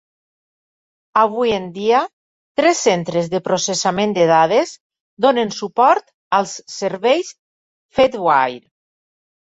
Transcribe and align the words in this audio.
Avui 1.23 1.51
en 1.57 1.67
dia, 1.75 1.99
tres 2.61 2.81
centres 2.87 3.29
de 3.35 3.41
processament 3.49 4.15
de 4.17 4.25
dades 4.31 4.71
donen 5.27 5.53
suport 5.59 6.09
als 6.39 6.57
serveis 6.79 7.31
Fedwire. 8.01 8.65